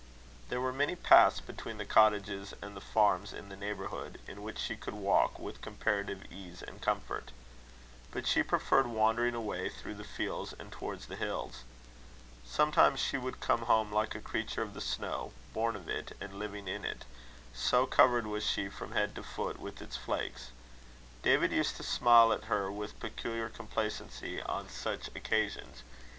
[0.49, 4.57] There were many paths between the cottages and the farms in the neighbourhood, in which
[4.57, 7.29] she could walk with comparative ease and comfort.
[8.09, 11.65] But she preferred wandering away through the fields and toward the hills.
[12.43, 16.39] Sometimes she would come home like a creature of the snow, born of it, and
[16.39, 17.05] living in it;
[17.53, 20.49] so covered was she from head to foot with its flakes.
[21.21, 25.83] David used to smile at her with peculiar complacency on such occasions.